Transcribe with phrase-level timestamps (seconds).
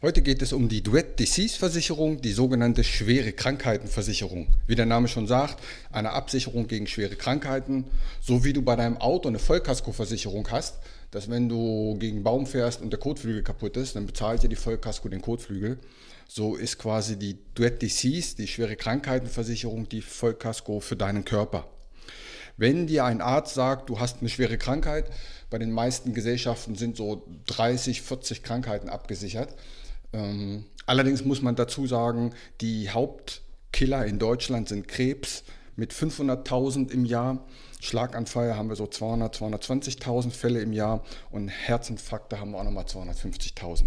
[0.00, 4.46] Heute geht es um die Duet Disease Versicherung, die sogenannte schwere Krankheitenversicherung.
[4.68, 7.84] Wie der Name schon sagt, eine Absicherung gegen schwere Krankheiten,
[8.20, 10.78] so wie du bei deinem Auto eine Vollkaskoversicherung hast,
[11.10, 14.48] dass wenn du gegen einen Baum fährst und der Kotflügel kaputt ist, dann bezahlt dir
[14.48, 15.78] die Vollkasko den Kotflügel.
[16.28, 21.66] So ist quasi die Duet Disease, die schwere Krankheitenversicherung, die Vollkasko für deinen Körper.
[22.56, 25.10] Wenn dir ein Arzt sagt, du hast eine schwere Krankheit,
[25.50, 29.56] bei den meisten Gesellschaften sind so 30, 40 Krankheiten abgesichert,
[30.12, 35.44] ähm, allerdings muss man dazu sagen, die Hauptkiller in Deutschland sind Krebs
[35.76, 37.46] mit 500.000 im Jahr.
[37.80, 42.84] Schlaganfall haben wir so 200, 220.000 Fälle im Jahr und Herzinfarkte haben wir auch nochmal
[42.84, 43.84] 250.000.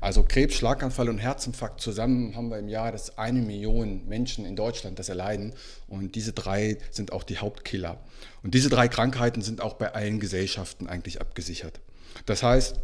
[0.00, 4.56] Also Krebs, Schlaganfall und Herzinfarkt zusammen haben wir im Jahr das eine Million Menschen in
[4.56, 5.52] Deutschland, das erleiden.
[5.88, 7.98] Und diese drei sind auch die Hauptkiller.
[8.42, 11.80] Und diese drei Krankheiten sind auch bei allen Gesellschaften eigentlich abgesichert.
[12.24, 12.76] Das heißt,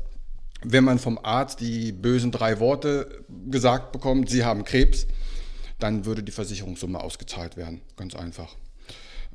[0.62, 5.07] wenn man vom Arzt die bösen drei Worte gesagt bekommt, Sie haben Krebs,
[5.79, 7.83] dann würde die Versicherungssumme ausgezahlt werden.
[7.97, 8.57] Ganz einfach.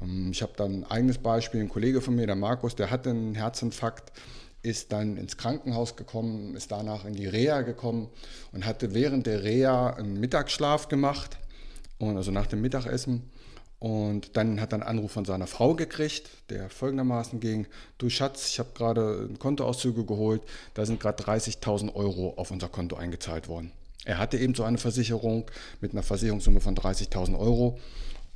[0.02, 3.11] Ähm, ich habe dann ein eigenes Beispiel, ein Kollege von mir, der Markus, der hatte
[3.11, 4.11] einen Herzinfarkt,
[4.64, 8.09] ist dann ins Krankenhaus gekommen, ist danach in die Reha gekommen
[8.52, 11.38] und hatte während der Reha einen Mittagsschlaf gemacht,
[11.99, 13.30] also nach dem Mittagessen
[13.81, 17.65] und dann hat er einen Anruf von seiner Frau gekriegt, der folgendermaßen ging,
[17.97, 20.43] du Schatz, ich habe gerade Kontoauszüge geholt,
[20.75, 23.71] da sind gerade 30.000 Euro auf unser Konto eingezahlt worden.
[24.05, 25.49] Er hatte eben so eine Versicherung
[25.80, 27.80] mit einer Versicherungssumme von 30.000 Euro.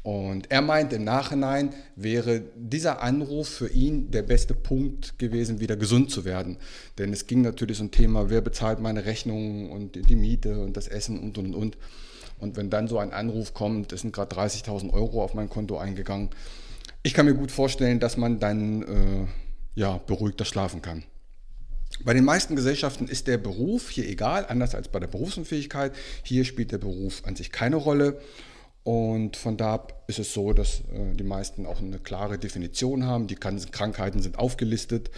[0.06, 5.76] Und er meint, im Nachhinein wäre dieser Anruf für ihn der beste Punkt gewesen, wieder
[5.78, 6.58] gesund zu werden.
[7.00, 10.88] Denn es ging natürlich ein Thema, wer bezahlt meine Rechnungen und die Miete und das
[10.88, 11.78] Essen und, und, und.
[12.38, 15.80] Und wenn dann so ein Anruf kommt, es sind gerade 30.000 Euro auf mein Konto
[15.80, 16.30] eingegangen,
[17.02, 19.28] ich kann mir gut vorstellen, dass man dann äh,
[19.74, 21.04] ja, beruhigter schlafen kann.
[22.04, 25.94] Bei den meisten Gesellschaften ist der Beruf hier egal, anders als bei der Berufsunfähigkeit.
[26.22, 28.20] Hier spielt der Beruf an sich keine Rolle.
[28.86, 33.04] Und von da ab ist es so, dass äh, die meisten auch eine klare Definition
[33.04, 33.26] haben.
[33.26, 35.10] Die Krankheiten sind aufgelistet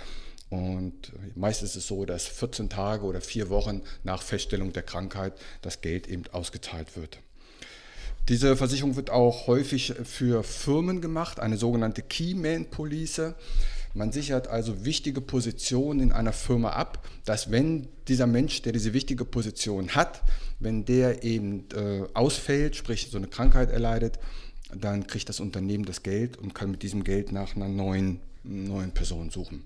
[0.49, 5.33] und meist ist es so, dass 14 Tage oder vier Wochen nach Feststellung der Krankheit
[5.61, 7.19] das Geld eben ausgezahlt wird.
[8.29, 13.33] Diese Versicherung wird auch häufig für Firmen gemacht, eine sogenannte Keyman-Police.
[13.97, 18.93] Man sichert also wichtige Positionen in einer Firma ab, dass wenn dieser Mensch, der diese
[18.93, 20.21] wichtige Position hat,
[20.59, 24.19] wenn der eben äh, ausfällt, sprich so eine Krankheit erleidet,
[24.71, 28.91] dann kriegt das Unternehmen das Geld und kann mit diesem Geld nach einer neuen, neuen
[28.91, 29.65] Person suchen.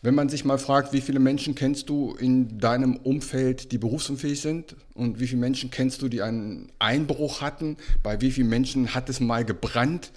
[0.00, 4.40] Wenn man sich mal fragt, wie viele Menschen kennst du in deinem Umfeld, die berufsunfähig
[4.40, 4.76] sind?
[4.94, 9.08] Und wie viele Menschen kennst du, die einen Einbruch hatten, bei wie vielen Menschen hat
[9.08, 10.12] es mal gebrannt,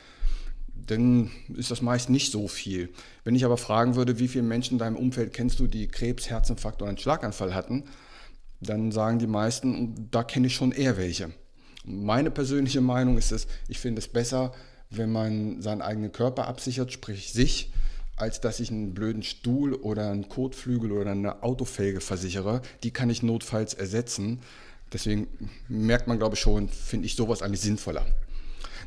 [0.88, 2.90] dann ist das meist nicht so viel.
[3.24, 6.30] Wenn ich aber fragen würde, wie viele Menschen in deinem Umfeld kennst du, die Krebs,
[6.30, 7.84] Herzinfarkt oder einen Schlaganfall hatten,
[8.62, 11.31] dann sagen die meisten, da kenne ich schon eher welche.
[11.84, 14.53] Meine persönliche Meinung ist es, ich finde es besser,
[14.90, 17.72] wenn man seinen eigenen Körper absichert, sprich sich,
[18.16, 22.62] als dass ich einen blöden Stuhl oder einen Kotflügel oder eine Autofelge versichere.
[22.84, 24.40] Die kann ich notfalls ersetzen.
[24.92, 25.28] Deswegen
[25.68, 28.06] merkt man, glaube ich, schon, finde ich sowas eigentlich sinnvoller.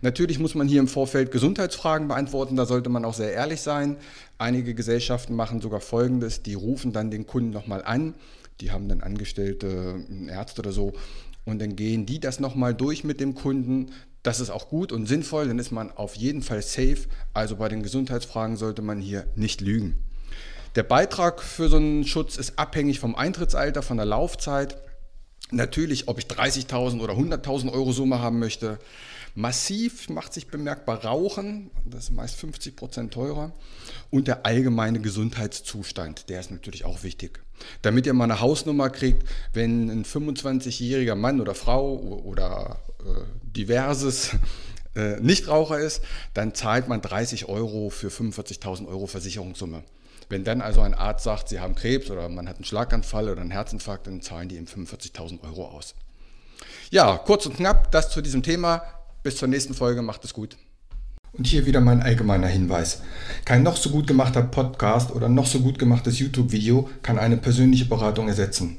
[0.03, 3.97] Natürlich muss man hier im Vorfeld Gesundheitsfragen beantworten, da sollte man auch sehr ehrlich sein.
[4.39, 8.15] Einige Gesellschaften machen sogar Folgendes, die rufen dann den Kunden nochmal an,
[8.61, 10.95] die haben dann Angestellte, Ärzte oder so,
[11.45, 13.93] und dann gehen die das nochmal durch mit dem Kunden,
[14.23, 17.01] das ist auch gut und sinnvoll, dann ist man auf jeden Fall safe.
[17.33, 19.97] Also bei den Gesundheitsfragen sollte man hier nicht lügen.
[20.77, 24.77] Der Beitrag für so einen Schutz ist abhängig vom Eintrittsalter, von der Laufzeit.
[25.51, 28.79] Natürlich, ob ich 30.000 oder 100.000 Euro Summe haben möchte.
[29.35, 33.53] Massiv macht sich bemerkbar Rauchen, das ist meist 50 Prozent teurer.
[34.11, 37.41] Und der allgemeine Gesundheitszustand, der ist natürlich auch wichtig.
[37.83, 44.31] Damit ihr mal eine Hausnummer kriegt, wenn ein 25-jähriger Mann oder Frau oder äh, diverses
[44.97, 46.03] äh, Nichtraucher ist,
[46.35, 49.85] dann zahlt man 30 Euro für 45.000 Euro Versicherungssumme.
[50.29, 53.41] Wenn dann also ein Arzt sagt, Sie haben Krebs oder man hat einen Schlaganfall oder
[53.41, 55.95] einen Herzinfarkt, dann zahlen die ihm 45.000 Euro aus.
[56.91, 58.83] Ja, kurz und knapp, das zu diesem Thema.
[59.23, 60.57] Bis zur nächsten Folge, macht es gut.
[61.33, 63.03] Und hier wieder mein allgemeiner Hinweis.
[63.45, 67.85] Kein noch so gut gemachter Podcast oder noch so gut gemachtes YouTube-Video kann eine persönliche
[67.85, 68.79] Beratung ersetzen.